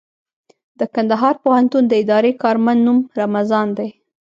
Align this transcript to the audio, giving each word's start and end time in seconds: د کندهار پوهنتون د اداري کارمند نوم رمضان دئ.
د 0.79 0.81
کندهار 0.95 1.35
پوهنتون 1.43 1.83
د 1.87 1.93
اداري 2.03 2.33
کارمند 2.43 2.79
نوم 2.85 2.99
رمضان 3.21 3.67
دئ. 3.77 3.89